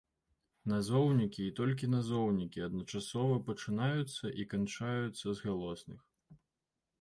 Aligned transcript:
Назоўнікі 0.71 1.41
і 1.47 1.51
толькі 1.59 1.89
назоўнікі, 1.95 2.63
адначасова 2.69 3.37
пачынаюцца 3.51 4.33
і 4.45 4.47
канчаюцца 4.55 5.27
з 5.37 5.37
галосных. 5.45 6.01